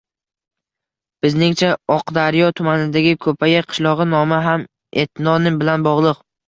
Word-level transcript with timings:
Bizningcha, 1.25 1.69
Oqdaryo 1.97 2.49
tumanidagi 2.61 3.15
Ko‘payi 3.27 3.63
qishlog‘i 3.69 4.11
nomi 4.19 4.45
ham 4.51 4.69
etnonim 5.07 5.65
bilan 5.67 5.91
bog‘liq. 5.93 6.31